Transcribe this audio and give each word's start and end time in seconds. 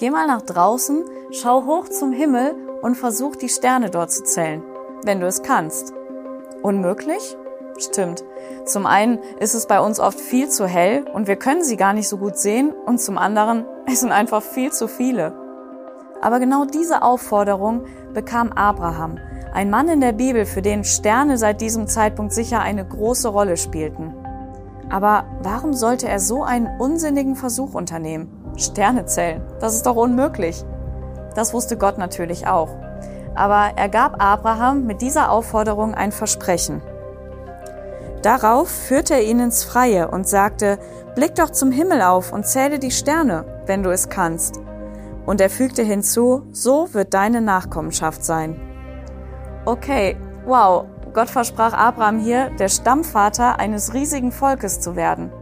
Geh 0.00 0.08
mal 0.08 0.26
nach 0.26 0.40
draußen, 0.40 1.04
schau 1.30 1.66
hoch 1.66 1.86
zum 1.90 2.10
Himmel 2.10 2.54
und 2.80 2.94
versuch 2.94 3.36
die 3.36 3.50
Sterne 3.50 3.90
dort 3.90 4.10
zu 4.10 4.24
zählen, 4.24 4.62
wenn 5.04 5.20
du 5.20 5.26
es 5.26 5.42
kannst. 5.42 5.92
Unmöglich? 6.62 7.36
Stimmt. 7.76 8.24
Zum 8.64 8.86
einen 8.86 9.18
ist 9.40 9.52
es 9.52 9.66
bei 9.66 9.78
uns 9.78 10.00
oft 10.00 10.18
viel 10.18 10.48
zu 10.48 10.66
hell 10.66 11.04
und 11.12 11.28
wir 11.28 11.36
können 11.36 11.62
sie 11.62 11.76
gar 11.76 11.92
nicht 11.92 12.08
so 12.08 12.16
gut 12.16 12.38
sehen 12.38 12.72
und 12.86 12.98
zum 12.98 13.18
anderen, 13.18 13.66
es 13.86 14.00
sind 14.00 14.10
einfach 14.10 14.40
viel 14.40 14.72
zu 14.72 14.88
viele. 14.88 15.34
Aber 16.22 16.40
genau 16.40 16.64
diese 16.64 17.02
Aufforderung 17.02 17.84
bekam 18.14 18.52
Abraham, 18.52 19.18
ein 19.52 19.68
Mann 19.68 19.90
in 19.90 20.00
der 20.00 20.12
Bibel, 20.12 20.46
für 20.46 20.62
den 20.62 20.82
Sterne 20.82 21.36
seit 21.36 21.60
diesem 21.60 21.86
Zeitpunkt 21.88 22.32
sicher 22.32 22.60
eine 22.60 22.88
große 22.88 23.28
Rolle 23.28 23.58
spielten. 23.58 24.14
Aber 24.88 25.24
warum 25.42 25.74
sollte 25.74 26.08
er 26.08 26.20
so 26.20 26.42
einen 26.42 26.80
unsinnigen 26.80 27.36
Versuch 27.36 27.74
unternehmen? 27.74 28.39
Sterne 28.60 29.06
zählen, 29.06 29.42
das 29.60 29.74
ist 29.74 29.86
doch 29.86 29.96
unmöglich. 29.96 30.64
Das 31.34 31.52
wusste 31.54 31.76
Gott 31.76 31.98
natürlich 31.98 32.46
auch. 32.46 32.68
Aber 33.34 33.72
er 33.76 33.88
gab 33.88 34.22
Abraham 34.22 34.86
mit 34.86 35.00
dieser 35.00 35.30
Aufforderung 35.30 35.94
ein 35.94 36.12
Versprechen. 36.12 36.82
Darauf 38.22 38.68
führte 38.68 39.14
er 39.14 39.22
ihn 39.22 39.40
ins 39.40 39.64
Freie 39.64 40.10
und 40.10 40.28
sagte, 40.28 40.78
Blick 41.14 41.34
doch 41.36 41.50
zum 41.50 41.72
Himmel 41.72 42.02
auf 42.02 42.32
und 42.32 42.46
zähle 42.46 42.78
die 42.78 42.90
Sterne, 42.90 43.44
wenn 43.66 43.82
du 43.82 43.90
es 43.90 44.08
kannst. 44.08 44.60
Und 45.26 45.40
er 45.40 45.50
fügte 45.50 45.82
hinzu, 45.82 46.42
so 46.50 46.92
wird 46.92 47.14
deine 47.14 47.40
Nachkommenschaft 47.40 48.24
sein. 48.24 48.60
Okay, 49.64 50.16
wow, 50.44 50.84
Gott 51.12 51.30
versprach 51.30 51.72
Abraham 51.72 52.18
hier, 52.18 52.50
der 52.58 52.68
Stammvater 52.68 53.58
eines 53.58 53.94
riesigen 53.94 54.32
Volkes 54.32 54.80
zu 54.80 54.96
werden. 54.96 55.32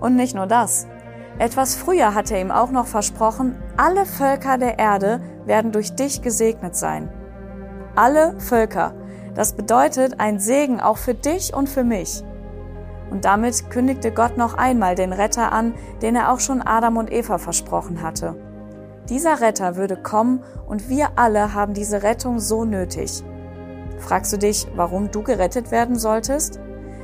Und 0.00 0.16
nicht 0.16 0.34
nur 0.34 0.46
das. 0.46 0.86
Etwas 1.38 1.76
früher 1.76 2.14
hat 2.14 2.32
er 2.32 2.40
ihm 2.40 2.50
auch 2.50 2.70
noch 2.70 2.86
versprochen, 2.86 3.54
alle 3.76 4.06
Völker 4.06 4.58
der 4.58 4.78
Erde 4.78 5.20
werden 5.44 5.70
durch 5.70 5.94
dich 5.94 6.20
gesegnet 6.20 6.74
sein. 6.74 7.10
Alle 7.94 8.38
Völker. 8.40 8.94
Das 9.34 9.52
bedeutet 9.52 10.18
ein 10.18 10.40
Segen 10.40 10.80
auch 10.80 10.96
für 10.96 11.14
dich 11.14 11.54
und 11.54 11.68
für 11.68 11.84
mich. 11.84 12.24
Und 13.10 13.24
damit 13.24 13.70
kündigte 13.70 14.10
Gott 14.10 14.36
noch 14.36 14.54
einmal 14.54 14.96
den 14.96 15.12
Retter 15.12 15.52
an, 15.52 15.74
den 16.02 16.16
er 16.16 16.32
auch 16.32 16.40
schon 16.40 16.60
Adam 16.60 16.96
und 16.96 17.12
Eva 17.12 17.38
versprochen 17.38 18.02
hatte. 18.02 18.34
Dieser 19.08 19.40
Retter 19.40 19.76
würde 19.76 19.96
kommen 19.96 20.42
und 20.66 20.88
wir 20.88 21.10
alle 21.16 21.54
haben 21.54 21.72
diese 21.72 22.02
Rettung 22.02 22.40
so 22.40 22.64
nötig. 22.64 23.22
Fragst 23.98 24.32
du 24.32 24.38
dich, 24.38 24.66
warum 24.74 25.10
du 25.10 25.22
gerettet 25.22 25.70
werden 25.70 25.96
solltest? 25.96 26.60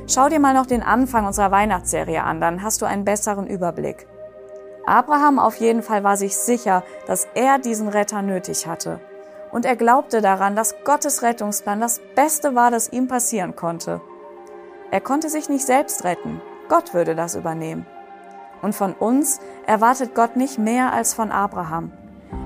Schau 0.07 0.29
dir 0.29 0.39
mal 0.39 0.53
noch 0.53 0.67
den 0.67 0.83
Anfang 0.83 1.25
unserer 1.25 1.51
Weihnachtsserie 1.51 2.23
an, 2.23 2.39
dann 2.39 2.61
hast 2.61 2.81
du 2.81 2.85
einen 2.85 3.05
besseren 3.05 3.47
Überblick. 3.47 4.07
Abraham 4.85 5.39
auf 5.39 5.55
jeden 5.55 5.81
Fall 5.81 6.03
war 6.03 6.17
sich 6.17 6.37
sicher, 6.37 6.83
dass 7.07 7.27
er 7.33 7.59
diesen 7.59 7.87
Retter 7.87 8.21
nötig 8.21 8.67
hatte 8.67 8.99
und 9.55 9.63
er 9.63 9.77
glaubte 9.77 10.19
daran, 10.21 10.57
dass 10.57 10.75
Gottes 10.83 11.21
Rettungsplan 11.21 11.79
das 11.79 12.01
Beste 12.13 12.55
war, 12.55 12.71
das 12.71 12.91
ihm 12.91 13.07
passieren 13.07 13.55
konnte. 13.55 14.01
Er 14.91 14.99
konnte 14.99 15.29
sich 15.29 15.47
nicht 15.47 15.65
selbst 15.65 16.03
retten, 16.03 16.41
Gott 16.67 16.93
würde 16.93 17.15
das 17.15 17.35
übernehmen. 17.35 17.85
Und 18.61 18.75
von 18.75 18.91
uns 18.91 19.39
erwartet 19.65 20.13
Gott 20.13 20.35
nicht 20.35 20.57
mehr 20.57 20.91
als 20.91 21.13
von 21.13 21.31
Abraham. 21.31 21.93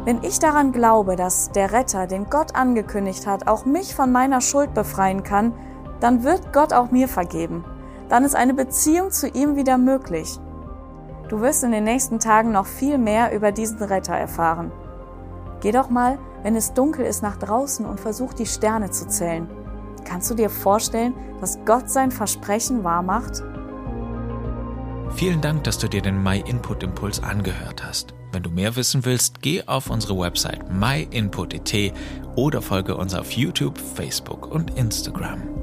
Wenn 0.06 0.24
ich 0.24 0.38
daran 0.38 0.72
glaube, 0.72 1.16
dass 1.16 1.52
der 1.52 1.72
Retter, 1.72 2.06
den 2.06 2.30
Gott 2.30 2.54
angekündigt 2.54 3.26
hat, 3.26 3.48
auch 3.48 3.66
mich 3.66 3.96
von 3.96 4.12
meiner 4.12 4.40
Schuld 4.40 4.76
befreien 4.76 5.24
kann, 5.24 5.54
dann 6.02 6.24
wird 6.24 6.54
Gott 6.54 6.74
auch 6.74 6.92
mir 6.92 7.08
vergeben. 7.08 7.66
Dann 8.08 8.24
ist 8.24 8.36
eine 8.36 8.54
Beziehung 8.54 9.10
zu 9.10 9.28
ihm 9.28 9.56
wieder 9.56 9.80
möglich. 9.80 10.40
Du 11.30 11.42
wirst 11.42 11.64
in 11.64 11.72
den 11.72 11.84
nächsten 11.84 12.20
Tagen 12.20 12.52
noch 12.52 12.66
viel 12.66 12.98
mehr 12.98 13.34
über 13.34 13.52
diesen 13.52 13.82
Retter 13.82 14.16
erfahren. 14.16 14.72
Geh 15.62 15.72
doch 15.72 15.90
mal 15.90 16.18
wenn 16.44 16.56
es 16.56 16.74
dunkel 16.74 17.06
ist, 17.06 17.22
nach 17.22 17.38
draußen 17.38 17.86
und 17.86 18.00
versuch 18.00 18.34
die 18.34 18.46
Sterne 18.46 18.92
zu 18.92 19.08
zählen. 19.08 19.48
Kannst 20.06 20.30
du 20.30 20.36
dir 20.36 20.50
vorstellen, 20.50 21.14
dass 21.42 21.60
Gott 21.66 21.90
sein 21.90 22.12
Versprechen 22.12 22.84
wahrmacht? 22.84 23.44
Vielen 25.16 25.42
Dank, 25.42 25.64
dass 25.64 25.78
du 25.78 25.88
dir 25.88 26.02
den 26.02 26.22
My 26.22 26.40
Input 26.40 26.84
Impuls 26.84 27.22
angehört 27.22 27.84
hast. 27.84 28.14
Wenn 28.32 28.44
du 28.44 28.52
mehr 28.52 28.76
wissen 28.76 29.06
willst, 29.06 29.42
geh 29.42 29.64
auf 29.66 29.90
unsere 29.90 30.18
Website 30.18 30.72
myinput.it 30.72 31.94
oder 32.36 32.62
folge 32.62 32.96
uns 32.96 33.16
auf 33.16 33.32
YouTube, 33.32 33.78
Facebook 33.78 34.48
und 34.48 34.78
Instagram. 34.78 35.59